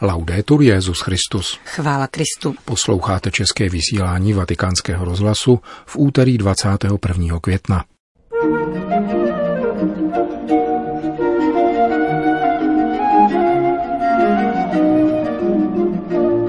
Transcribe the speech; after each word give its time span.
Laudetur 0.00 0.62
Jezus 0.62 1.00
Christus. 1.00 1.58
Chvála 1.64 2.06
Kristu. 2.06 2.54
Posloucháte 2.64 3.30
české 3.30 3.68
vysílání 3.68 4.32
Vatikánského 4.32 5.04
rozhlasu 5.04 5.60
v 5.86 5.96
úterý 5.96 6.38
21. 6.38 7.40
května. 7.40 7.84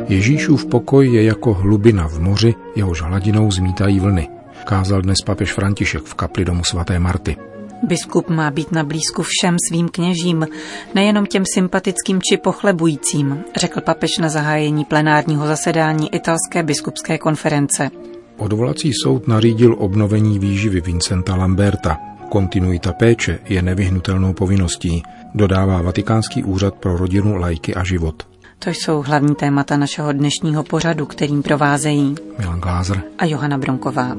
Ježíšův 0.08 0.66
pokoj 0.66 1.14
je 1.14 1.24
jako 1.24 1.54
hlubina 1.54 2.08
v 2.08 2.20
moři, 2.20 2.56
jehož 2.76 3.02
hladinou 3.02 3.52
zmítají 3.52 4.00
vlny, 4.00 4.30
kázal 4.66 5.02
dnes 5.02 5.18
papež 5.26 5.54
František 5.54 6.04
v 6.04 6.14
kapli 6.14 6.46
domu 6.46 6.64
svaté 6.64 7.00
Marty. 7.00 7.38
Biskup 7.84 8.30
má 8.30 8.52
být 8.52 8.72
na 8.72 8.84
blízku 8.84 9.24
všem 9.24 9.58
svým 9.70 9.90
kněžím, 9.90 10.48
nejenom 10.96 11.26
těm 11.26 11.44
sympatickým 11.54 12.22
či 12.22 12.38
pochlebujícím, 12.38 13.44
řekl 13.56 13.82
papež 13.82 14.18
na 14.18 14.30
zahájení 14.30 14.86
plenárního 14.86 15.48
zasedání 15.48 16.16
italské 16.16 16.64
biskupské 16.64 17.18
konference. 17.18 17.90
Odvolací 18.38 18.92
soud 19.04 19.28
nařídil 19.28 19.76
obnovení 19.80 20.40
výživy 20.40 20.82
Vincenta 20.82 21.36
Lamberta. 21.36 21.98
Kontinuita 22.30 22.94
péče 22.94 23.40
je 23.50 23.62
nevyhnutelnou 23.62 24.34
povinností, 24.34 25.04
dodává 25.34 25.82
Vatikánský 25.82 26.44
úřad 26.44 26.76
pro 26.76 26.98
rodinu, 26.98 27.36
lajky 27.36 27.76
a 27.76 27.84
život. 27.84 28.28
To 28.60 28.70
jsou 28.70 29.02
hlavní 29.02 29.36
témata 29.36 29.78
našeho 29.78 30.12
dnešního 30.12 30.64
pořadu, 30.64 31.06
kterým 31.06 31.44
provázejí 31.44 32.16
Milan 32.40 32.60
Glázer 32.60 33.04
a 33.18 33.26
Johana 33.26 33.58
Bronková. 33.58 34.16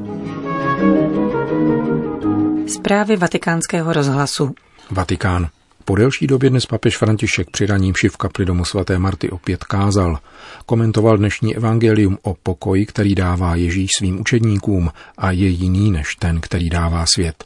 Zprávy 2.68 3.16
vatikánského 3.16 3.92
rozhlasu. 3.92 4.54
Vatikán. 4.90 5.48
Po 5.84 5.96
delší 5.96 6.26
době 6.26 6.50
dnes 6.50 6.66
papež 6.66 6.96
František 6.96 7.50
při 7.50 7.66
raním 7.66 7.94
v 8.10 8.16
kapli 8.16 8.44
domu 8.44 8.64
svaté 8.64 8.98
Marty 8.98 9.30
opět 9.30 9.64
kázal. 9.64 10.18
Komentoval 10.66 11.16
dnešní 11.16 11.56
evangelium 11.56 12.18
o 12.22 12.34
pokoji, 12.34 12.86
který 12.86 13.14
dává 13.14 13.54
Ježíš 13.54 13.90
svým 13.98 14.20
učedníkům 14.20 14.90
a 15.18 15.30
je 15.30 15.48
jiný 15.48 15.90
než 15.90 16.14
ten, 16.14 16.40
který 16.40 16.70
dává 16.70 17.04
svět. 17.14 17.44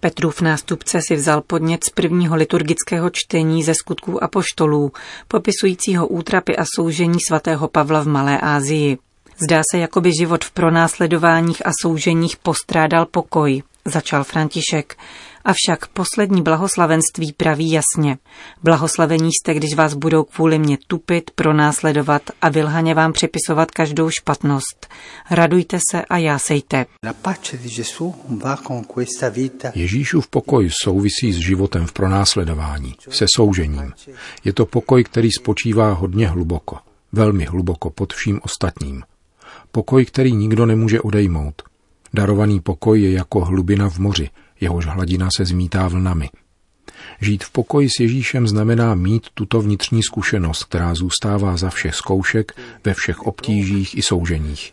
Petrův 0.00 0.40
nástupce 0.40 1.00
si 1.08 1.16
vzal 1.16 1.40
podnět 1.40 1.84
z 1.84 1.90
prvního 1.90 2.36
liturgického 2.36 3.10
čtení 3.10 3.62
ze 3.62 3.74
skutků 3.74 4.24
apoštolů, 4.24 4.92
popisujícího 5.28 6.06
útrapy 6.06 6.56
a 6.56 6.64
soužení 6.76 7.18
svatého 7.28 7.68
Pavla 7.68 8.00
v 8.00 8.06
Malé 8.06 8.40
Ázii. 8.40 8.98
Zdá 9.44 9.62
se, 9.70 9.78
jako 9.78 10.00
by 10.00 10.10
život 10.20 10.44
v 10.44 10.50
pronásledováních 10.50 11.66
a 11.66 11.70
souženích 11.82 12.36
postrádal 12.36 13.06
pokoj, 13.06 13.62
začal 13.84 14.24
František. 14.24 14.96
Avšak 15.44 15.86
poslední 15.86 16.42
blahoslavenství 16.42 17.32
praví 17.32 17.70
jasně. 17.70 18.18
Blahoslavení 18.62 19.30
jste, 19.32 19.54
když 19.54 19.74
vás 19.74 19.94
budou 19.94 20.24
kvůli 20.24 20.58
mě 20.58 20.78
tupit, 20.86 21.30
pronásledovat 21.30 22.22
a 22.42 22.48
vylhaně 22.48 22.94
vám 22.94 23.12
připisovat 23.12 23.70
každou 23.70 24.10
špatnost. 24.10 24.86
Radujte 25.30 25.78
se 25.90 26.04
a 26.04 26.18
jásejte. 26.18 26.86
Ježíšův 29.74 30.28
pokoj 30.28 30.70
souvisí 30.82 31.32
s 31.32 31.36
životem 31.36 31.86
v 31.86 31.92
pronásledování, 31.92 32.94
se 33.08 33.26
soužením. 33.36 33.92
Je 34.44 34.52
to 34.52 34.66
pokoj, 34.66 35.04
který 35.04 35.28
spočívá 35.32 35.92
hodně 35.92 36.28
hluboko, 36.28 36.78
velmi 37.12 37.44
hluboko 37.44 37.90
pod 37.90 38.12
vším 38.12 38.40
ostatním. 38.42 39.02
Pokoj, 39.72 40.04
který 40.04 40.32
nikdo 40.32 40.66
nemůže 40.66 41.00
odejmout. 41.00 41.62
Darovaný 42.14 42.60
pokoj 42.60 43.02
je 43.02 43.12
jako 43.12 43.44
hlubina 43.44 43.90
v 43.90 43.98
moři, 43.98 44.30
jehož 44.60 44.86
hladina 44.86 45.28
se 45.36 45.44
zmítá 45.44 45.88
vlnami. 45.88 46.28
Žít 47.20 47.44
v 47.44 47.50
pokoji 47.50 47.88
s 47.88 48.00
Ježíšem 48.00 48.48
znamená 48.48 48.94
mít 48.94 49.26
tuto 49.34 49.60
vnitřní 49.60 50.02
zkušenost, 50.02 50.64
která 50.64 50.94
zůstává 50.94 51.56
za 51.56 51.70
všech 51.70 51.94
zkoušek, 51.94 52.52
ve 52.84 52.94
všech 52.94 53.20
obtížích 53.20 53.98
i 53.98 54.02
souženích. 54.02 54.72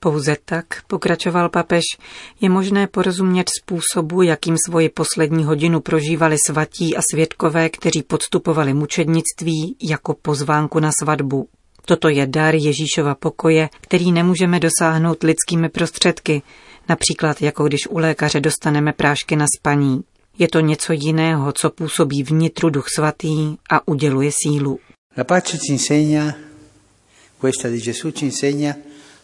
Pouze 0.00 0.36
tak, 0.44 0.66
pokračoval 0.86 1.48
papež, 1.48 1.82
je 2.40 2.48
možné 2.48 2.86
porozumět 2.86 3.46
způsobu, 3.62 4.22
jakým 4.22 4.56
svoji 4.66 4.88
poslední 4.88 5.44
hodinu 5.44 5.80
prožívali 5.80 6.36
svatí 6.46 6.96
a 6.96 7.00
svědkové, 7.10 7.68
kteří 7.68 8.02
podstupovali 8.02 8.74
mučednictví 8.74 9.76
jako 9.90 10.14
pozvánku 10.14 10.80
na 10.80 10.90
svatbu. 11.02 11.48
Toto 11.88 12.08
je 12.08 12.26
dar 12.26 12.54
Ježíšova 12.54 13.14
pokoje, 13.14 13.68
který 13.80 14.12
nemůžeme 14.12 14.60
dosáhnout 14.60 15.22
lidskými 15.22 15.68
prostředky, 15.68 16.42
například 16.88 17.42
jako 17.42 17.64
když 17.64 17.86
u 17.86 17.98
lékaře 17.98 18.40
dostaneme 18.40 18.92
prášky 18.92 19.36
na 19.36 19.46
spaní. 19.58 20.00
Je 20.38 20.48
to 20.48 20.60
něco 20.60 20.92
jiného, 20.92 21.52
co 21.52 21.70
působí 21.70 22.22
vnitru 22.22 22.70
duch 22.70 22.86
svatý 22.94 23.56
a 23.70 23.88
uděluje 23.88 24.30
sílu. 24.32 24.78
La 25.18 25.24
pace 25.24 25.58
ci 25.58 25.72
insegna, 25.72 26.34
questa 27.40 27.68
di 27.68 27.80
Gesù 27.80 28.10
ci 28.10 28.24
insegna 28.24 28.74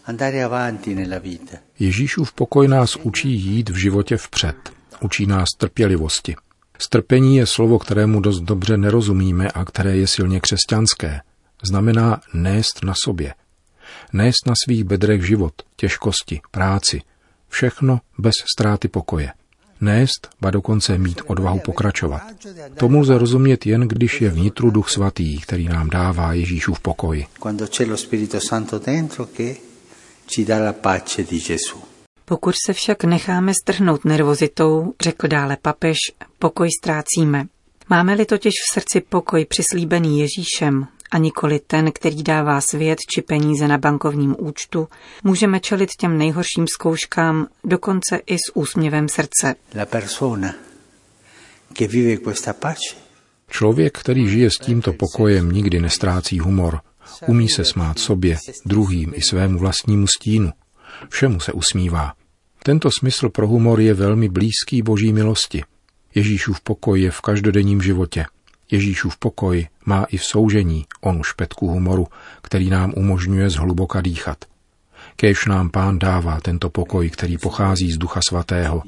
andare 0.04 0.44
avanti 0.44 0.94
nella 0.94 1.18
vita. 1.18 1.56
Ježíšův 1.78 2.32
pokoj 2.32 2.68
nás 2.68 2.96
učí 2.96 3.32
jít 3.32 3.68
v 3.70 3.76
životě 3.76 4.16
vpřed. 4.16 4.56
Učí 5.00 5.26
nás 5.26 5.48
trpělivosti. 5.58 6.34
Strpení 6.78 7.36
je 7.36 7.46
slovo, 7.46 7.78
kterému 7.78 8.20
dost 8.20 8.40
dobře 8.40 8.76
nerozumíme 8.76 9.48
a 9.48 9.64
které 9.64 9.96
je 9.96 10.06
silně 10.06 10.40
křesťanské– 10.40 11.20
znamená 11.62 12.20
nést 12.34 12.84
na 12.84 12.94
sobě. 13.04 13.34
Nést 14.12 14.46
na 14.46 14.54
svých 14.64 14.84
bedrech 14.84 15.26
život, 15.26 15.52
těžkosti, 15.76 16.40
práci, 16.50 17.00
všechno 17.48 18.00
bez 18.18 18.34
ztráty 18.56 18.88
pokoje. 18.88 19.32
Nést, 19.80 20.28
ba 20.40 20.50
dokonce 20.50 20.98
mít 20.98 21.20
odvahu 21.26 21.58
pokračovat. 21.58 22.22
Tomu 22.76 23.00
lze 23.00 23.18
rozumět 23.18 23.66
jen, 23.66 23.80
když 23.80 24.20
je 24.20 24.30
vnitru 24.30 24.70
duch 24.70 24.90
svatý, 24.90 25.40
který 25.40 25.68
nám 25.68 25.90
dává 25.90 26.32
Ježíšův 26.32 26.80
pokoj. 26.80 27.26
Pokud 32.24 32.54
se 32.66 32.72
však 32.72 33.04
necháme 33.04 33.52
strhnout 33.62 34.04
nervozitou, 34.04 34.94
řekl 35.00 35.28
dále 35.28 35.56
papež, 35.62 35.96
pokoj 36.38 36.68
ztrácíme. 36.80 37.46
Máme-li 37.88 38.24
totiž 38.24 38.52
v 38.52 38.74
srdci 38.74 39.00
pokoj 39.00 39.44
přislíbený 39.44 40.20
Ježíšem, 40.20 40.86
a 41.12 41.18
nikoli 41.18 41.60
ten, 41.66 41.92
který 41.92 42.22
dává 42.22 42.60
svět 42.60 42.98
či 43.14 43.22
peníze 43.22 43.68
na 43.68 43.78
bankovním 43.78 44.36
účtu, 44.38 44.88
můžeme 45.24 45.60
čelit 45.60 45.90
těm 45.98 46.18
nejhorším 46.18 46.66
zkouškám 46.74 47.46
dokonce 47.64 48.20
i 48.26 48.36
s 48.36 48.56
úsměvem 48.56 49.08
srdce. 49.08 49.54
La 49.76 49.86
persona 49.86 50.54
che 51.78 51.86
vive 51.86 52.16
questa 52.16 52.52
pace 52.52 53.02
Člověk, 53.50 53.98
který 53.98 54.28
žije 54.28 54.50
s 54.50 54.58
tímto 54.64 54.92
pokojem, 54.92 55.52
nikdy 55.52 55.80
nestrácí 55.80 56.38
humor. 56.38 56.80
Umí 57.26 57.48
se 57.48 57.64
smát 57.64 57.98
sobě, 57.98 58.38
druhým 58.66 59.12
i 59.14 59.22
svému 59.22 59.58
vlastnímu 59.58 60.06
stínu. 60.06 60.50
Všemu 61.08 61.40
se 61.40 61.52
usmívá. 61.52 62.12
Tento 62.62 62.90
smysl 62.90 63.28
pro 63.28 63.48
humor 63.48 63.80
je 63.80 63.94
velmi 63.94 64.28
blízký 64.28 64.82
boží 64.82 65.12
milosti. 65.12 65.62
Ježíšův 66.14 66.60
pokoj 66.60 67.02
je 67.02 67.10
v 67.10 67.20
každodenním 67.20 67.82
životě. 67.82 68.24
Ježíšův 68.72 69.16
pokoj 69.16 69.66
má 69.84 70.04
i 70.04 70.16
v 70.16 70.24
soužení 70.24 70.86
onu 71.00 71.22
špetku 71.24 71.68
humoru, 71.68 72.06
který 72.42 72.70
nám 72.70 72.92
umožňuje 72.96 73.50
zhluboka 73.50 74.00
dýchat. 74.00 74.44
Kéž 75.16 75.46
nám 75.46 75.70
pán 75.70 75.98
dává 75.98 76.40
tento 76.40 76.70
pokoj, 76.70 77.10
který 77.10 77.38
pochází 77.38 77.92
z 77.92 77.98
Ducha 77.98 78.20
Svatého, 78.28 78.82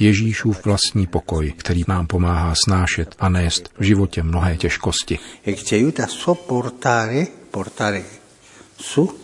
Ježíšův 0.00 0.64
vlastní 0.64 1.06
pokoj, 1.06 1.52
který 1.56 1.82
nám 1.88 2.06
pomáhá 2.06 2.54
snášet 2.64 3.14
a 3.18 3.28
nést 3.28 3.70
v 3.78 3.82
životě 3.82 4.22
mnohé 4.22 4.56
těžkosti. 4.56 5.18
e 5.46 5.52
che 5.52 5.64
ci 5.64 5.74
aiuta 5.74 6.04
a 6.04 6.06
sopportare, 6.06 7.26
portare 7.50 8.02
su 8.80 9.18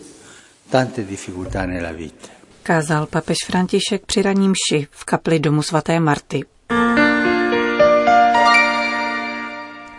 tante 0.69 1.03
difficoltà 1.03 1.65
nella 1.65 1.91
vita. 1.91 2.27
Kázal 2.63 3.05
papež 3.05 3.37
František 3.45 4.05
při 4.05 4.21
raním 4.21 4.53
ši 4.55 4.87
v 4.91 5.05
kapli 5.05 5.39
domu 5.39 5.61
svaté 5.61 5.99
Marty. 5.99 6.43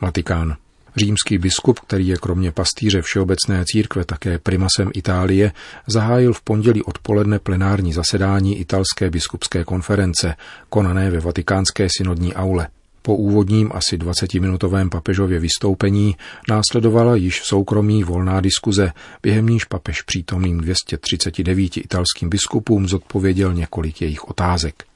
Vatikán. 0.00 0.56
Římský 0.96 1.38
biskup, 1.38 1.80
který 1.80 2.08
je 2.08 2.16
kromě 2.16 2.52
pastýře 2.52 3.02
Všeobecné 3.02 3.64
církve 3.64 4.04
také 4.04 4.38
primasem 4.38 4.90
Itálie, 4.94 5.52
zahájil 5.86 6.32
v 6.32 6.42
pondělí 6.42 6.82
odpoledne 6.82 7.38
plenární 7.38 7.92
zasedání 7.92 8.58
italské 8.58 9.10
biskupské 9.10 9.64
konference, 9.64 10.34
konané 10.68 11.10
ve 11.10 11.20
vatikánské 11.20 11.88
synodní 11.96 12.34
aule. 12.34 12.68
Po 13.02 13.16
úvodním 13.16 13.70
asi 13.74 13.98
20-minutovém 13.98 14.88
papežově 14.88 15.40
vystoupení 15.40 16.16
následovala 16.48 17.16
již 17.16 17.42
soukromí 17.42 18.04
volná 18.04 18.40
diskuze, 18.40 18.92
během 19.22 19.46
níž 19.46 19.64
papež 19.64 20.02
přítomným 20.02 20.58
239 20.58 21.76
italským 21.76 22.28
biskupům 22.28 22.88
zodpověděl 22.88 23.54
několik 23.54 24.02
jejich 24.02 24.28
otázek. 24.28 24.87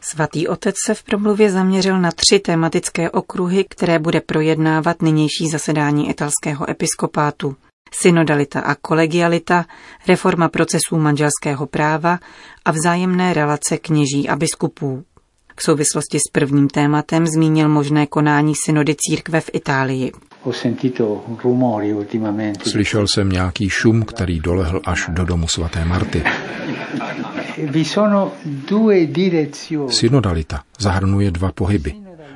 Svatý 0.00 0.48
otec 0.48 0.74
se 0.86 0.94
v 0.94 1.02
promluvě 1.02 1.50
zaměřil 1.50 2.00
na 2.00 2.10
tři 2.10 2.40
tematické 2.40 3.10
okruhy, 3.10 3.64
které 3.70 3.98
bude 3.98 4.20
projednávat 4.20 5.02
nynější 5.02 5.48
zasedání 5.48 6.10
italského 6.10 6.70
episkopátu. 6.70 7.56
Synodalita 7.92 8.60
a 8.60 8.74
kolegialita, 8.74 9.64
reforma 10.08 10.48
procesů 10.48 10.98
manželského 10.98 11.66
práva 11.66 12.18
a 12.64 12.70
vzájemné 12.70 13.34
relace 13.34 13.78
kněží 13.78 14.28
a 14.28 14.36
biskupů. 14.36 15.04
V 15.56 15.62
souvislosti 15.62 16.18
s 16.18 16.30
prvním 16.32 16.68
tématem 16.68 17.26
zmínil 17.26 17.68
možné 17.68 18.06
konání 18.06 18.54
synody 18.64 18.96
církve 18.98 19.40
v 19.40 19.50
Itálii. 19.52 20.12
Slyšel 22.62 23.06
jsem 23.06 23.28
nějaký 23.28 23.68
šum, 23.68 24.02
který 24.02 24.40
dolehl 24.40 24.80
až 24.84 25.06
do 25.08 25.24
domu 25.24 25.48
svaté 25.48 25.84
Marty. 25.84 26.24
Synodalita 29.88 30.62
zahrnuje 30.78 31.30
dva 31.30 31.52
pohyby. 31.52 31.94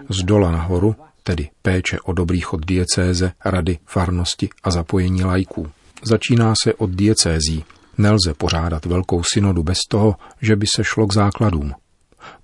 Z 0.08 0.22
dola 0.22 0.50
nahoru, 0.50 0.96
tedy 1.22 1.48
péče 1.62 2.00
o 2.00 2.12
dobrý 2.12 2.40
chod 2.40 2.66
diecéze, 2.66 3.32
rady, 3.44 3.78
farnosti 3.86 4.48
a 4.62 4.70
zapojení 4.70 5.24
lajků. 5.24 5.70
Začíná 6.04 6.54
se 6.62 6.74
od 6.74 6.90
diecézí. 6.90 7.64
Nelze 7.98 8.34
pořádat 8.34 8.86
velkou 8.86 9.22
synodu 9.34 9.62
bez 9.62 9.78
toho, 9.88 10.16
že 10.40 10.56
by 10.56 10.66
se 10.74 10.84
šlo 10.84 11.06
k 11.06 11.14
základům. 11.14 11.72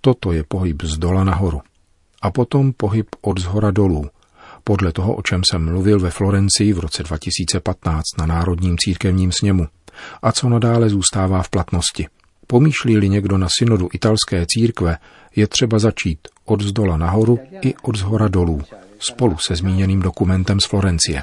Toto 0.01 0.33
je 0.33 0.45
pohyb 0.49 0.83
z 0.83 0.99
dola 0.99 1.25
nahoru. 1.25 1.61
A 2.23 2.31
potom 2.31 2.73
pohyb 2.73 3.07
od 3.21 3.39
zhora 3.41 3.71
dolů, 3.71 4.11
podle 4.65 4.93
toho, 4.93 5.15
o 5.15 5.23
čem 5.23 5.41
jsem 5.45 5.65
mluvil 5.65 6.01
ve 6.01 6.11
Florencii 6.11 6.73
v 6.73 6.79
roce 6.79 7.03
2015 7.03 8.03
na 8.19 8.27
Národním 8.27 8.77
církevním 8.79 9.33
sněmu 9.33 9.67
a 10.23 10.33
co 10.33 10.49
nadále 10.49 10.89
zůstává 10.89 11.43
v 11.43 11.49
platnosti. 11.49 12.07
Pomýšlí-li 12.51 13.09
někdo 13.09 13.39
na 13.39 13.49
synodu 13.59 13.89
italské 13.93 14.47
církve, 14.49 14.97
je 15.37 15.47
třeba 15.47 15.79
začít 15.79 16.19
od 16.45 16.61
zdola 16.61 16.97
nahoru 16.97 17.39
i 17.63 17.75
od 17.83 17.97
zhora 17.97 18.29
dolů, 18.29 18.63
spolu 18.99 19.37
se 19.39 19.57
zmíněným 19.57 20.01
dokumentem 20.01 20.61
z 20.61 20.67
Florencie. 20.67 21.23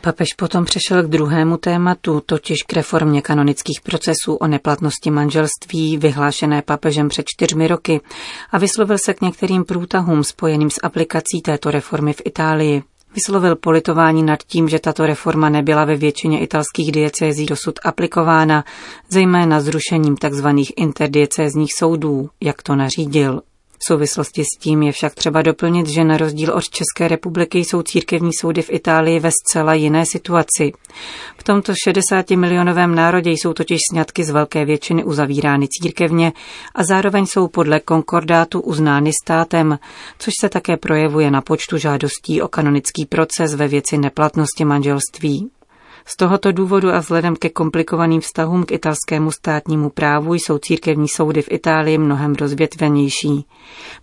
Papež 0.00 0.28
potom 0.36 0.64
přešel 0.64 1.02
k 1.02 1.10
druhému 1.10 1.56
tématu, 1.56 2.22
totiž 2.26 2.62
k 2.62 2.72
reformě 2.72 3.22
kanonických 3.22 3.80
procesů 3.80 4.34
o 4.34 4.46
neplatnosti 4.46 5.10
manželství, 5.10 5.98
vyhlášené 5.98 6.62
papežem 6.62 7.08
před 7.08 7.24
čtyřmi 7.26 7.68
roky, 7.68 8.00
a 8.50 8.58
vyslovil 8.58 8.98
se 8.98 9.14
k 9.14 9.20
některým 9.20 9.64
průtahům 9.64 10.24
spojeným 10.24 10.70
s 10.70 10.80
aplikací 10.82 11.42
této 11.44 11.70
reformy 11.70 12.12
v 12.12 12.22
Itálii. 12.24 12.82
Vyslovil 13.14 13.56
politování 13.56 14.22
nad 14.22 14.42
tím, 14.42 14.68
že 14.68 14.78
tato 14.78 15.06
reforma 15.06 15.48
nebyla 15.48 15.84
ve 15.84 15.96
většině 15.96 16.40
italských 16.40 16.92
diecézí 16.92 17.46
dosud 17.46 17.78
aplikována, 17.84 18.64
zejména 19.08 19.60
zrušením 19.60 20.16
tzv. 20.16 20.46
interdiecézních 20.76 21.74
soudů, 21.74 22.30
jak 22.40 22.62
to 22.62 22.76
nařídil. 22.76 23.42
V 23.78 23.84
souvislosti 23.88 24.44
s 24.44 24.58
tím 24.60 24.82
je 24.82 24.92
však 24.92 25.14
třeba 25.14 25.42
doplnit, 25.42 25.86
že 25.86 26.04
na 26.04 26.16
rozdíl 26.16 26.52
od 26.52 26.68
České 26.68 27.08
republiky 27.08 27.58
jsou 27.58 27.82
církevní 27.82 28.30
soudy 28.40 28.62
v 28.62 28.72
Itálii 28.72 29.20
ve 29.20 29.30
zcela 29.30 29.74
jiné 29.74 30.06
situaci. 30.06 30.72
V 31.38 31.42
tomto 31.42 31.72
60 31.84 32.30
milionovém 32.30 32.94
národě 32.94 33.30
jsou 33.30 33.52
totiž 33.52 33.78
sňatky 33.92 34.24
z 34.24 34.30
velké 34.30 34.64
většiny 34.64 35.04
uzavírány 35.04 35.66
církevně 35.68 36.32
a 36.74 36.84
zároveň 36.84 37.26
jsou 37.26 37.48
podle 37.48 37.80
konkordátu 37.80 38.60
uznány 38.60 39.10
státem, 39.24 39.78
což 40.18 40.32
se 40.40 40.48
také 40.48 40.76
projevuje 40.76 41.30
na 41.30 41.40
počtu 41.40 41.78
žádostí 41.78 42.42
o 42.42 42.48
kanonický 42.48 43.06
proces 43.06 43.54
ve 43.54 43.68
věci 43.68 43.98
neplatnosti 43.98 44.64
manželství. 44.64 45.50
Z 46.10 46.16
tohoto 46.16 46.52
důvodu 46.52 46.90
a 46.90 46.98
vzhledem 46.98 47.36
ke 47.36 47.48
komplikovaným 47.48 48.20
vztahům 48.20 48.64
k 48.64 48.72
italskému 48.72 49.30
státnímu 49.30 49.90
právu 49.90 50.34
jsou 50.34 50.58
církevní 50.58 51.08
soudy 51.08 51.42
v 51.42 51.52
Itálii 51.52 51.98
mnohem 51.98 52.34
rozvětvenější. 52.34 53.44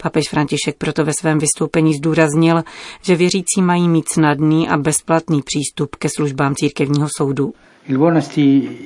Papež 0.04 0.30
František 0.30 0.76
proto 0.78 1.06
ve 1.06 1.14
svém 1.20 1.40
vystoupení 1.40 1.94
zdůraznil, 1.94 2.64
že 3.02 3.16
věřící 3.16 3.62
mají 3.62 3.90
mít 3.90 4.10
snadný 4.10 4.70
a 4.70 4.78
bezplatný 4.78 5.42
přístup 5.42 5.96
ke 5.96 6.10
službám 6.10 6.56
církevního 6.56 7.08
soudu. 7.18 7.54
Il 7.88 7.98
buon 7.98 8.18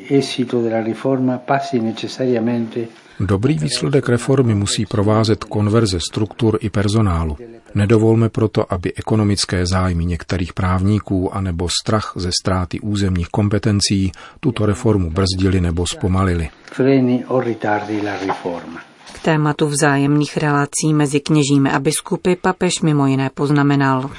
esito 0.09 0.61
della 0.61 0.83
riforma 0.83 1.37
passi 1.37 1.79
necessariamente 1.79 2.87
Dobrý 3.19 3.59
výsledek 3.59 4.09
reformy 4.09 4.55
musí 4.55 4.85
provázet 4.85 5.43
konverze 5.43 5.99
struktur 5.99 6.57
i 6.61 6.69
personálu. 6.69 7.37
Nedovolme 7.75 8.29
proto, 8.29 8.73
aby 8.73 8.93
ekonomické 8.93 9.65
zájmy 9.65 10.05
některých 10.05 10.53
právníků 10.53 11.35
anebo 11.35 11.67
strach 11.81 12.13
ze 12.15 12.29
ztráty 12.41 12.79
územních 12.79 13.27
kompetencí 13.27 14.11
tuto 14.39 14.65
reformu 14.65 15.09
brzdili 15.11 15.61
nebo 15.61 15.87
zpomalili. 15.87 16.49
Freni 16.63 17.25
o 17.25 17.39
ritardi 17.41 18.01
la 18.01 18.17
riforma. 18.19 18.88
K 19.19 19.21
tématu 19.21 19.67
vzájemných 19.67 20.37
relací 20.37 20.93
mezi 20.93 21.19
kněžími 21.19 21.69
a 21.69 21.79
biskupy 21.79 22.35
papež 22.35 22.81
mimo 22.81 23.07
jiné 23.07 23.29
poznamenal. 23.33 24.09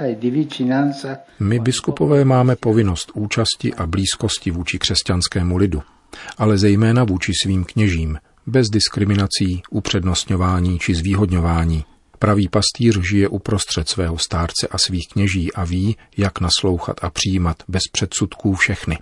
E 0.00 0.16
My 1.40 1.58
biskupové 1.58 2.24
máme 2.24 2.56
povinnost 2.56 3.10
účasti 3.14 3.74
a 3.74 3.86
blízkosti 3.86 4.50
vůči 4.50 4.78
křesťanskému 4.78 5.56
lidu, 5.56 5.82
ale 6.38 6.58
zejména 6.58 7.04
vůči 7.04 7.32
svým 7.42 7.64
kněžím, 7.64 8.18
bez 8.46 8.68
diskriminací, 8.68 9.62
upřednostňování 9.70 10.78
či 10.78 10.94
zvýhodňování. 10.94 11.84
Pravý 12.18 12.48
pastýř 12.48 13.00
žije 13.10 13.28
uprostřed 13.28 13.88
svého 13.88 14.18
stárce 14.18 14.68
a 14.70 14.78
svých 14.78 15.08
kněží 15.12 15.52
a 15.52 15.64
ví, 15.64 15.96
jak 16.16 16.40
naslouchat 16.40 16.96
a 17.02 17.10
přijímat 17.10 17.56
bez 17.68 17.82
předsudků 17.92 18.54
všechny. 18.54 18.98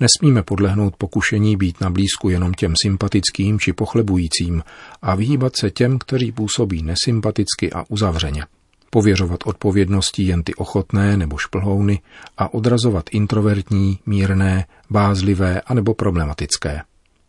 Nesmíme 0.00 0.42
podlehnout 0.42 0.96
pokušení 0.96 1.56
být 1.56 1.80
na 1.80 1.90
blízku 1.90 2.28
jenom 2.28 2.54
těm 2.54 2.74
sympatickým 2.82 3.58
či 3.58 3.72
pochlebujícím 3.72 4.62
a 5.02 5.14
vyhýbat 5.14 5.52
se 5.56 5.70
těm, 5.70 5.98
kteří 5.98 6.32
působí 6.32 6.82
nesympaticky 6.82 7.72
a 7.72 7.84
uzavřeně. 7.88 8.44
Pověřovat 8.90 9.40
odpovědností 9.44 10.26
jen 10.26 10.42
ty 10.42 10.54
ochotné 10.54 11.16
nebo 11.16 11.38
šplhouny 11.38 12.00
a 12.38 12.54
odrazovat 12.54 13.04
introvertní, 13.10 13.98
mírné, 14.06 14.66
bázlivé 14.90 15.60
anebo 15.60 15.94
problematické. 15.94 16.82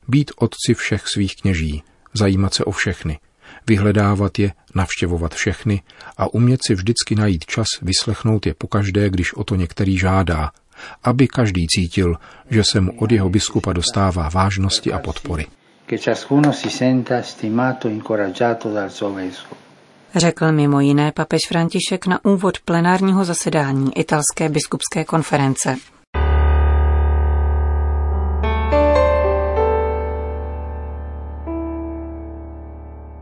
Být 0.07 0.31
otci 0.35 0.73
všech 0.73 1.07
svých 1.07 1.35
kněží, 1.35 1.83
zajímat 2.13 2.53
se 2.53 2.63
o 2.63 2.71
všechny, 2.71 3.19
vyhledávat 3.67 4.39
je, 4.39 4.53
navštěvovat 4.75 5.33
všechny 5.33 5.81
a 6.17 6.33
umět 6.33 6.59
si 6.67 6.75
vždycky 6.75 7.15
najít 7.15 7.45
čas 7.45 7.67
vyslechnout 7.81 8.45
je 8.45 8.53
pokaždé, 8.53 9.09
když 9.09 9.33
o 9.33 9.43
to 9.43 9.55
některý 9.55 9.97
žádá, 9.97 10.51
aby 11.03 11.27
každý 11.27 11.67
cítil, 11.67 12.15
že 12.49 12.63
se 12.71 12.81
mu 12.81 12.91
od 12.99 13.11
jeho 13.11 13.29
biskupa 13.29 13.73
dostává 13.73 14.29
vážnosti 14.29 14.93
a 14.93 14.99
podpory. 14.99 15.45
Řekl 20.15 20.51
mimo 20.51 20.79
jiné 20.79 21.11
papež 21.11 21.41
František 21.47 22.07
na 22.07 22.25
úvod 22.25 22.59
plenárního 22.59 23.25
zasedání 23.25 23.97
italské 23.97 24.49
biskupské 24.49 25.05
konference. 25.05 25.75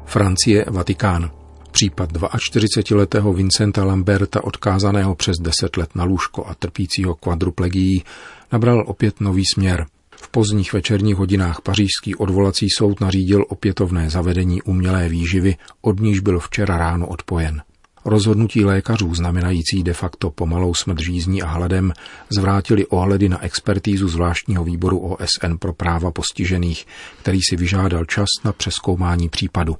Francie, 0.05 0.65
Vatikán. 0.67 1.40
Případ 1.81 2.13
42-letého 2.13 3.33
Vincenta 3.33 3.83
Lamberta, 3.83 4.43
odkázaného 4.43 5.15
přes 5.15 5.37
10 5.37 5.77
let 5.77 5.95
na 5.95 6.03
lůžko 6.03 6.45
a 6.45 6.55
trpícího 6.55 7.15
kvadruplegií, 7.15 8.03
nabral 8.51 8.83
opět 8.87 9.21
nový 9.21 9.43
směr. 9.53 9.85
V 10.15 10.29
pozdních 10.29 10.73
večerních 10.73 11.15
hodinách 11.15 11.61
pařížský 11.61 12.15
odvolací 12.15 12.67
soud 12.77 13.01
nařídil 13.01 13.45
opětovné 13.49 14.09
zavedení 14.09 14.61
umělé 14.61 15.09
výživy, 15.09 15.55
od 15.81 15.99
níž 15.99 16.19
byl 16.19 16.39
včera 16.39 16.77
ráno 16.77 17.07
odpojen. 17.07 17.61
Rozhodnutí 18.05 18.65
lékařů 18.65 19.15
znamenající 19.15 19.83
de 19.83 19.93
facto 19.93 20.31
pomalou 20.31 20.73
smrt 20.73 20.99
žízní 20.99 21.41
a 21.41 21.47
hladem 21.47 21.93
zvrátili 22.37 22.85
ohledy 22.85 23.29
na 23.29 23.43
expertízu 23.43 24.07
zvláštního 24.07 24.63
výboru 24.63 24.99
OSN 24.99 25.55
pro 25.59 25.73
práva 25.73 26.11
postižených, 26.11 26.87
který 27.21 27.39
si 27.49 27.55
vyžádal 27.55 28.05
čas 28.05 28.27
na 28.43 28.53
přeskoumání 28.53 29.29
případu. 29.29 29.75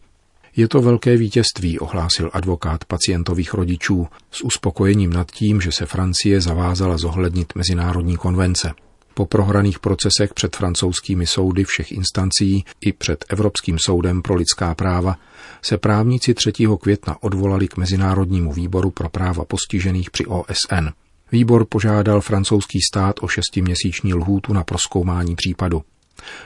Je 0.55 0.67
to 0.67 0.81
velké 0.81 1.17
vítězství, 1.17 1.79
ohlásil 1.79 2.29
advokát 2.34 2.86
pacientových 2.86 3.53
rodičů 3.53 4.08
s 4.31 4.43
uspokojením 4.43 5.13
nad 5.13 5.31
tím, 5.31 5.62
že 5.62 5.72
se 5.72 5.86
Francie 5.86 6.41
zavázala 6.41 6.98
zohlednit 6.98 7.55
mezinárodní 7.55 8.17
konvence. 8.17 8.74
Po 9.13 9.25
prohraných 9.25 9.79
procesech 9.79 10.34
před 10.34 10.55
francouzskými 10.55 11.27
soudy 11.27 11.63
všech 11.63 11.91
instancí 11.91 12.65
i 12.81 12.93
před 12.93 13.25
Evropským 13.29 13.77
soudem 13.86 14.22
pro 14.22 14.36
lidská 14.36 14.75
práva 14.75 15.17
se 15.62 15.77
právníci 15.77 16.34
3. 16.34 16.51
května 16.81 17.24
odvolali 17.24 17.67
k 17.67 17.77
Mezinárodnímu 17.77 18.53
výboru 18.53 18.91
pro 18.91 19.10
práva 19.10 19.46
postižených 19.46 20.12
při 20.12 20.25
OSN. 20.25 20.88
Výbor 21.31 21.65
požádal 21.65 22.22
francouzský 22.22 22.79
stát 22.91 23.15
o 23.22 23.27
šestiměsíční 23.27 24.13
lhůtu 24.13 24.53
na 24.53 24.63
proskoumání 24.63 25.36
případu. 25.36 25.84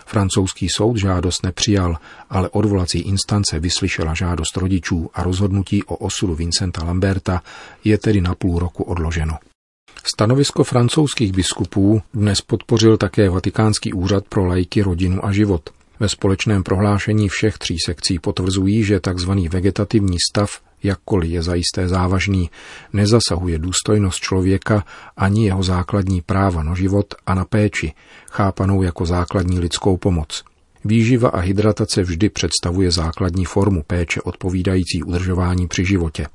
Francouzský 0.06 0.68
soud 0.70 0.98
žádost 0.98 1.44
nepřijal, 1.44 1.98
ale 2.30 2.50
odvolací 2.50 3.00
instance 3.00 3.60
vyslyšela 3.60 4.14
žádost 4.14 4.58
rodičů 4.58 5.10
a 5.14 5.24
rozhodnutí 5.24 5.84
o 5.84 5.96
osudu 5.96 6.36
Vincenta 6.36 6.84
Lamberta 6.84 7.42
je 7.84 7.98
tedy 7.98 8.22
na 8.22 8.36
půl 8.36 8.60
roku 8.60 8.84
odloženo. 8.84 9.38
Stanovisko 10.16 10.64
francouzských 10.64 11.32
biskupů 11.32 12.02
dnes 12.14 12.42
podpořil 12.42 12.98
také 12.98 13.30
Vatikánský 13.30 13.94
úřad 13.94 14.24
pro 14.30 14.46
lajky, 14.46 14.82
rodinu 14.82 15.26
a 15.26 15.32
život. 15.32 15.70
Ve 16.00 16.10
společném 16.10 16.64
prohlášení 16.64 17.30
všech 17.30 17.58
tří 17.58 17.78
sekcí 17.86 18.20
potvrzují, 18.20 18.84
že 18.84 19.00
tzv. 19.00 19.32
vegetativní 19.32 20.18
stav 20.32 20.62
jakkoliv 20.86 21.32
je 21.32 21.42
zajisté 21.44 21.88
závažný, 21.88 22.50
nezasahuje 22.94 23.60
důstojnost 23.60 24.20
člověka 24.20 24.86
ani 25.18 25.46
jeho 25.46 25.63
základní 25.63 26.22
práva 26.22 26.63
na 26.63 26.75
život 26.75 27.15
a 27.25 27.36
na 27.36 27.46
péči, 27.46 27.94
chápanou 28.32 28.82
jako 28.82 29.06
základní 29.06 29.60
lidskou 29.60 29.98
pomoc. 29.98 30.44
Výživa 30.86 31.30
a 31.30 31.39
hydratace 31.39 32.01
vždy 32.01 32.30
představuje 32.30 32.92
základní 32.92 33.46
formu 33.46 33.84
péče 33.84 34.22
odpovídající 34.22 35.04
udržování 35.04 35.68
při 35.68 35.86
životě. 35.86 36.27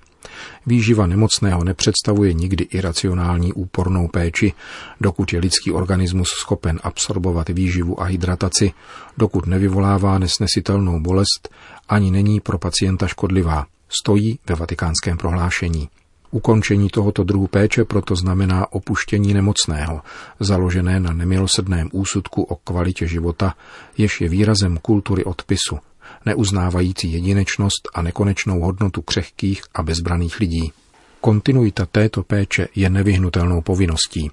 Výživa 0.66 1.06
nemocného 1.06 1.64
nepředstavuje 1.64 2.32
nikdy 2.32 2.64
iracionální 2.64 3.52
úpornou 3.52 4.08
péči, 4.08 4.52
dokud 5.00 5.32
je 5.32 5.40
lidský 5.40 5.72
organismus 5.72 6.28
schopen 6.28 6.80
absorbovat 6.82 7.48
výživu 7.48 8.00
a 8.00 8.04
hydrataci, 8.04 8.72
dokud 9.18 9.46
nevyvolává 9.46 10.18
nesnesitelnou 10.18 11.00
bolest, 11.00 11.48
ani 11.88 12.10
není 12.10 12.40
pro 12.40 12.58
pacienta 12.58 13.06
škodlivá, 13.06 13.66
stojí 14.02 14.38
ve 14.48 14.54
vatikánském 14.54 15.18
prohlášení. 15.18 15.88
Ukončení 16.30 16.88
tohoto 16.88 17.24
druhu 17.24 17.46
péče 17.46 17.84
proto 17.84 18.16
znamená 18.16 18.72
opuštění 18.72 19.34
nemocného, 19.34 20.00
založené 20.40 21.00
na 21.00 21.12
nemilosrdném 21.12 21.88
úsudku 21.92 22.42
o 22.42 22.56
kvalitě 22.56 23.06
života, 23.06 23.54
jež 23.98 24.20
je 24.20 24.28
výrazem 24.28 24.78
kultury 24.78 25.24
odpisu, 25.24 25.78
neuznávající 26.26 27.12
jedinečnost 27.12 27.88
a 27.94 28.02
nekonečnou 28.02 28.60
hodnotu 28.60 29.02
křehkých 29.02 29.62
a 29.74 29.82
bezbraných 29.82 30.40
lidí. 30.40 30.72
Kontinuita 31.20 31.86
této 31.86 32.22
péče 32.22 32.68
je 32.74 32.90
nevyhnutelnou 32.90 33.60
povinností. 33.60 34.30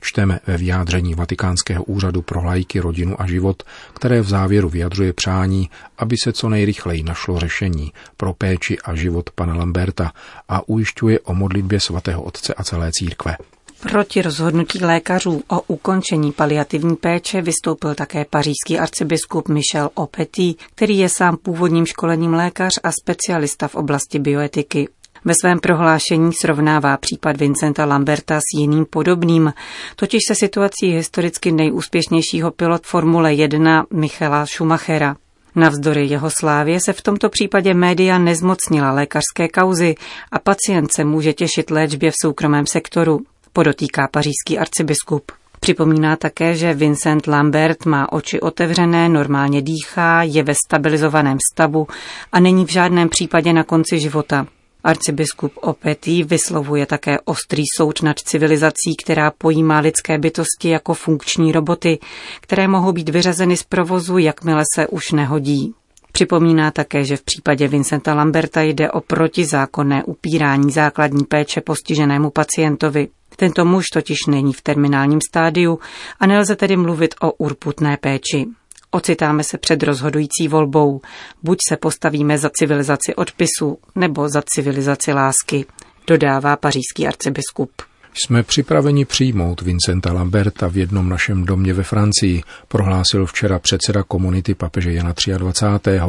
Čteme 0.00 0.40
ve 0.46 0.56
vyjádření 0.56 1.14
Vatikánského 1.14 1.84
úřadu 1.84 2.22
pro 2.22 2.44
lajky, 2.44 2.80
rodinu 2.80 3.22
a 3.22 3.26
život, 3.26 3.62
které 3.94 4.20
v 4.20 4.28
závěru 4.28 4.68
vyjadřuje 4.68 5.12
přání, 5.12 5.70
aby 5.98 6.16
se 6.24 6.32
co 6.32 6.48
nejrychleji 6.48 7.02
našlo 7.02 7.38
řešení 7.38 7.92
pro 8.16 8.32
péči 8.34 8.78
a 8.78 8.94
život 8.94 9.30
pana 9.30 9.54
Lamberta 9.54 10.12
a 10.48 10.68
ujišťuje 10.68 11.20
o 11.20 11.34
modlitbě 11.34 11.80
svatého 11.80 12.22
otce 12.22 12.54
a 12.54 12.64
celé 12.64 12.92
církve. 12.92 13.36
Proti 13.80 14.22
rozhodnutí 14.22 14.84
lékařů 14.84 15.42
o 15.48 15.60
ukončení 15.60 16.32
paliativní 16.32 16.96
péče 16.96 17.42
vystoupil 17.42 17.94
také 17.94 18.24
pařížský 18.30 18.78
arcibiskup 18.78 19.48
Michel 19.48 19.90
Opetý, 19.94 20.54
který 20.74 20.98
je 20.98 21.08
sám 21.08 21.36
původním 21.36 21.86
školením 21.86 22.34
lékař 22.34 22.72
a 22.82 22.92
specialista 22.92 23.68
v 23.68 23.74
oblasti 23.74 24.18
bioetiky. 24.18 24.88
Ve 25.24 25.34
svém 25.40 25.58
prohlášení 25.58 26.32
srovnává 26.40 26.96
případ 26.96 27.36
Vincenta 27.36 27.84
Lamberta 27.84 28.40
s 28.40 28.58
jiným 28.60 28.86
podobným, 28.90 29.52
totiž 29.96 30.20
se 30.28 30.34
situací 30.34 30.92
historicky 30.92 31.52
nejúspěšnějšího 31.52 32.50
pilot 32.50 32.86
Formule 32.86 33.34
1 33.34 33.84
Michaela 33.92 34.46
Schumachera. 34.46 35.16
Navzdory 35.54 36.06
jeho 36.06 36.30
slávě 36.30 36.78
se 36.84 36.92
v 36.92 37.02
tomto 37.02 37.28
případě 37.28 37.74
média 37.74 38.18
nezmocnila 38.18 38.92
lékařské 38.92 39.48
kauzy 39.48 39.94
a 40.32 40.38
pacient 40.38 40.92
se 40.92 41.04
může 41.04 41.32
těšit 41.32 41.70
léčbě 41.70 42.10
v 42.10 42.14
soukromém 42.22 42.66
sektoru 42.66 43.20
podotýká 43.52 44.08
pařížský 44.10 44.58
arcibiskup. 44.58 45.32
Připomíná 45.60 46.16
také, 46.16 46.54
že 46.54 46.74
Vincent 46.74 47.26
Lambert 47.26 47.86
má 47.86 48.12
oči 48.12 48.40
otevřené, 48.40 49.08
normálně 49.08 49.62
dýchá, 49.62 50.22
je 50.22 50.42
ve 50.42 50.54
stabilizovaném 50.66 51.38
stavu 51.52 51.86
a 52.32 52.40
není 52.40 52.64
v 52.66 52.70
žádném 52.70 53.08
případě 53.08 53.52
na 53.52 53.64
konci 53.64 54.00
života. 54.00 54.46
Arcibiskup 54.84 55.52
Opetý 55.56 56.24
vyslovuje 56.24 56.86
také 56.86 57.18
ostrý 57.24 57.62
soud 57.76 58.02
nad 58.02 58.18
civilizací, 58.18 58.96
která 59.02 59.30
pojímá 59.30 59.78
lidské 59.78 60.18
bytosti 60.18 60.68
jako 60.68 60.94
funkční 60.94 61.52
roboty, 61.52 61.98
které 62.40 62.68
mohou 62.68 62.92
být 62.92 63.08
vyřazeny 63.08 63.56
z 63.56 63.62
provozu, 63.62 64.18
jakmile 64.18 64.64
se 64.74 64.86
už 64.86 65.12
nehodí. 65.12 65.74
Připomíná 66.12 66.70
také, 66.70 67.04
že 67.04 67.16
v 67.16 67.22
případě 67.22 67.68
Vincenta 67.68 68.14
Lamberta 68.14 68.60
jde 68.62 68.90
o 68.90 69.00
protizákonné 69.00 70.04
upírání 70.04 70.72
základní 70.72 71.24
péče 71.24 71.60
postiženému 71.60 72.30
pacientovi. 72.30 73.08
Tento 73.36 73.64
muž 73.64 73.84
totiž 73.92 74.18
není 74.28 74.52
v 74.52 74.62
terminálním 74.62 75.20
stádiu 75.28 75.78
a 76.20 76.26
nelze 76.26 76.56
tedy 76.56 76.76
mluvit 76.76 77.14
o 77.20 77.32
urputné 77.32 77.96
péči. 77.96 78.46
Ocitáme 78.90 79.44
se 79.44 79.58
před 79.58 79.82
rozhodující 79.82 80.48
volbou. 80.48 81.00
Buď 81.42 81.58
se 81.68 81.76
postavíme 81.76 82.38
za 82.38 82.50
civilizaci 82.58 83.14
odpisu, 83.14 83.78
nebo 83.94 84.28
za 84.28 84.42
civilizaci 84.46 85.12
lásky, 85.12 85.66
dodává 86.06 86.56
pařížský 86.56 87.06
arcibiskup. 87.06 87.70
Jsme 88.14 88.42
připraveni 88.42 89.04
přijmout 89.04 89.60
Vincenta 89.60 90.12
Lamberta 90.12 90.68
v 90.68 90.76
jednom 90.76 91.08
našem 91.08 91.44
domě 91.44 91.74
ve 91.74 91.82
Francii, 91.82 92.42
prohlásil 92.68 93.26
včera 93.26 93.58
předseda 93.58 94.02
komunity 94.02 94.54
papeže 94.54 94.92
Jana 94.92 95.14
23. 95.38 96.00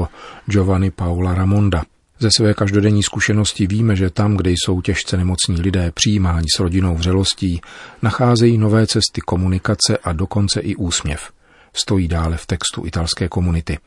Giovanni 0.46 0.92
Paula 0.92 1.34
Ramonda. 1.34 1.84
Ze 2.20 2.30
své 2.38 2.54
každodenní 2.54 3.04
zkušenosti 3.04 3.68
víme, 3.68 3.96
že 3.96 4.10
tam, 4.10 4.38
kde 4.38 4.52
jsou 4.52 4.82
těžce 4.82 5.18
nemocní 5.18 5.62
lidé 5.62 5.92
přijímáni 5.92 6.48
s 6.56 6.60
rodinou 6.60 6.96
vřelostí, 6.96 7.62
nacházejí 8.02 8.58
nové 8.58 8.88
cesty 8.88 9.22
komunikace 9.26 9.98
a 10.04 10.14
dokonce 10.14 10.60
i 10.60 10.76
úsměv. 10.76 11.32
Stojí 11.74 12.08
dále 12.08 12.38
v 12.38 12.46
textu 12.46 12.86
italské 12.86 13.28
komunity. 13.28 13.78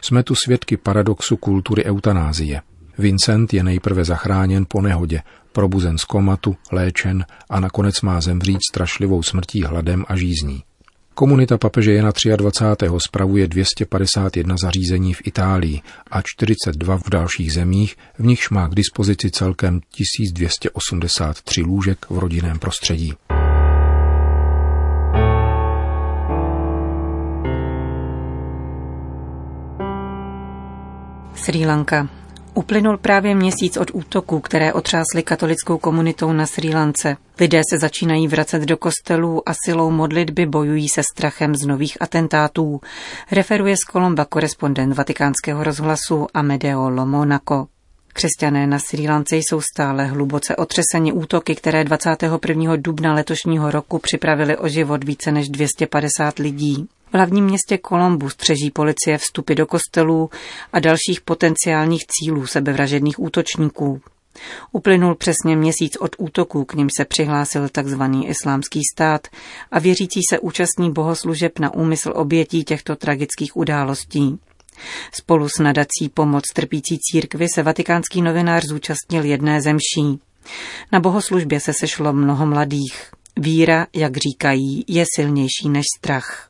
Jsme 0.00 0.22
tu 0.22 0.34
svědky 0.34 0.76
paradoxu 0.76 1.36
kultury 1.36 1.84
eutanázie. 1.84 2.60
Vincent 2.98 3.54
je 3.54 3.62
nejprve 3.62 4.04
zachráněn 4.04 4.66
po 4.68 4.80
nehodě, 4.80 5.22
probuzen 5.52 5.98
z 5.98 6.04
komatu, 6.04 6.56
léčen 6.72 7.24
a 7.50 7.60
nakonec 7.60 8.00
má 8.00 8.20
zemřít 8.20 8.58
strašlivou 8.70 9.22
smrtí 9.22 9.62
hladem 9.62 10.04
a 10.08 10.16
žízní. 10.16 10.62
Komunita 11.14 11.58
papeže 11.58 11.94
Jana 11.94 12.12
23. 12.36 12.86
spravuje 12.98 13.48
251 13.48 14.56
zařízení 14.62 15.14
v 15.14 15.22
Itálii 15.24 15.80
a 16.10 16.22
42 16.22 16.98
v 16.98 17.10
dalších 17.10 17.52
zemích, 17.52 17.96
v 18.18 18.26
nichž 18.26 18.50
má 18.50 18.68
k 18.68 18.74
dispozici 18.74 19.30
celkem 19.30 19.80
1283 19.80 21.62
lůžek 21.62 22.06
v 22.10 22.18
rodinném 22.18 22.58
prostředí. 22.58 23.12
Sri 31.48 31.66
Lanka. 31.66 32.08
Uplynul 32.54 32.96
právě 32.96 33.34
měsíc 33.34 33.76
od 33.76 33.90
útoků, 33.92 34.40
které 34.40 34.72
otřásly 34.72 35.22
katolickou 35.22 35.78
komunitou 35.78 36.32
na 36.32 36.46
Sri 36.46 36.74
Lance. 36.74 37.16
Lidé 37.40 37.60
se 37.70 37.78
začínají 37.78 38.28
vracet 38.28 38.62
do 38.62 38.76
kostelů 38.76 39.48
a 39.48 39.52
silou 39.64 39.90
modlitby 39.90 40.46
bojují 40.46 40.88
se 40.88 41.02
strachem 41.02 41.54
z 41.54 41.66
nových 41.66 41.96
atentátů, 42.00 42.80
referuje 43.32 43.76
z 43.76 43.84
Kolomba 43.84 44.24
korespondent 44.24 44.96
vatikánského 44.96 45.64
rozhlasu 45.64 46.26
Amedeo 46.34 46.90
Lomonaco. 46.90 47.66
Křesťané 48.12 48.66
na 48.66 48.78
Sri 48.78 49.08
Lance 49.08 49.36
jsou 49.36 49.60
stále 49.60 50.04
hluboce 50.04 50.56
otřeseni 50.56 51.12
útoky, 51.12 51.54
které 51.54 51.84
21. 51.84 52.76
dubna 52.76 53.14
letošního 53.14 53.70
roku 53.70 53.98
připravili 53.98 54.56
o 54.56 54.68
život 54.68 55.04
více 55.04 55.32
než 55.32 55.48
250 55.48 56.38
lidí. 56.38 56.88
V 57.10 57.14
hlavním 57.14 57.44
městě 57.44 57.78
Kolombu 57.78 58.28
střeží 58.28 58.70
policie 58.70 59.18
vstupy 59.18 59.54
do 59.54 59.66
kostelů 59.66 60.30
a 60.72 60.80
dalších 60.80 61.20
potenciálních 61.24 62.04
cílů 62.06 62.46
sebevražedných 62.46 63.20
útočníků. 63.20 64.00
Uplynul 64.72 65.14
přesně 65.14 65.56
měsíc 65.56 65.96
od 65.96 66.16
útoku, 66.18 66.64
k 66.64 66.74
ním 66.74 66.88
se 66.96 67.04
přihlásil 67.04 67.68
tzv. 67.68 68.02
islámský 68.26 68.80
stát 68.94 69.28
a 69.70 69.78
věřící 69.78 70.20
se 70.30 70.38
účastní 70.38 70.92
bohoslužeb 70.92 71.58
na 71.58 71.74
úmysl 71.74 72.12
obětí 72.14 72.64
těchto 72.64 72.96
tragických 72.96 73.56
událostí. 73.56 74.38
Spolu 75.12 75.48
s 75.48 75.58
nadací 75.58 76.08
Pomoc 76.14 76.44
trpící 76.54 76.98
církvy 76.98 77.46
se 77.54 77.62
vatikánský 77.62 78.22
novinář 78.22 78.64
zúčastnil 78.64 79.24
jedné 79.24 79.62
zemší. 79.62 80.20
Na 80.92 81.00
bohoslužbě 81.00 81.60
se 81.60 81.72
sešlo 81.72 82.12
mnoho 82.12 82.46
mladých. 82.46 83.10
Víra, 83.36 83.86
jak 83.94 84.16
říkají, 84.16 84.84
je 84.88 85.04
silnější 85.16 85.68
než 85.68 85.84
strach. 85.98 86.47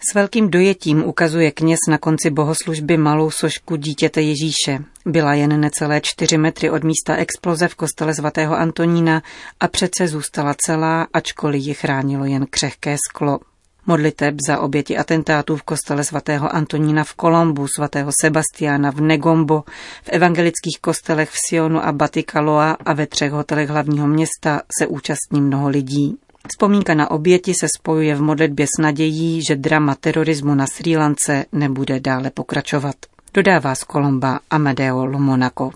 S 0.00 0.14
velkým 0.14 0.50
dojetím 0.50 1.04
ukazuje 1.04 1.50
kněz 1.50 1.78
na 1.88 1.98
konci 1.98 2.30
bohoslužby 2.30 2.96
malou 2.96 3.30
sošku 3.30 3.76
dítěte 3.76 4.20
Ježíše. 4.20 4.78
Byla 5.06 5.34
jen 5.34 5.60
necelé 5.60 6.00
čtyři 6.00 6.38
metry 6.38 6.70
od 6.70 6.84
místa 6.84 7.16
exploze 7.16 7.68
v 7.68 7.74
kostele 7.74 8.14
svatého 8.14 8.56
Antonína 8.56 9.22
a 9.60 9.68
přece 9.68 10.08
zůstala 10.08 10.54
celá, 10.66 11.06
ačkoliv 11.12 11.62
ji 11.62 11.74
chránilo 11.74 12.24
jen 12.24 12.46
křehké 12.50 12.96
sklo. 13.08 13.38
Modliteb 13.86 14.34
za 14.48 14.60
oběti 14.60 14.98
atentátů 14.98 15.56
v 15.56 15.62
kostele 15.62 16.04
svatého 16.04 16.54
Antonína 16.54 17.04
v 17.04 17.14
Kolombu, 17.14 17.66
svatého 17.76 18.10
Sebastiana 18.20 18.90
v 18.90 19.00
Negombo, 19.00 19.64
v 20.04 20.08
evangelických 20.08 20.78
kostelech 20.80 21.30
v 21.30 21.36
Sionu 21.48 21.84
a 21.84 21.92
Batikaloa 21.92 22.76
a 22.84 22.92
ve 22.92 23.06
třech 23.06 23.32
hotelech 23.32 23.68
hlavního 23.68 24.06
města 24.06 24.60
se 24.78 24.86
účastní 24.86 25.40
mnoho 25.40 25.68
lidí. 25.68 26.18
Vzpomínka 26.48 26.94
na 26.94 27.10
oběti 27.10 27.52
se 27.60 27.66
spojuje 27.78 28.14
v 28.14 28.20
modlitbě 28.20 28.66
s 28.66 28.82
nadějí, 28.82 29.42
že 29.48 29.56
drama 29.56 29.94
terorismu 29.94 30.54
na 30.54 30.66
Sri 30.66 30.96
Lance 30.96 31.44
nebude 31.52 32.00
dále 32.00 32.30
pokračovat. 32.30 32.96
Dodává 33.34 33.74
z 33.74 33.84
Kolomba 33.84 34.40
Amadeo 34.50 35.04
Lomonaco. 35.04 35.70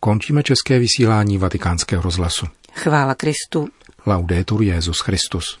Končíme 0.00 0.42
české 0.42 0.78
vysílání 0.78 1.38
vatikánského 1.38 2.02
rozhlasu. 2.02 2.46
Chvála 2.74 3.14
Kristu. 3.14 3.68
Laudetur 4.06 4.62
Jezus 4.62 5.00
Christus. 5.00 5.58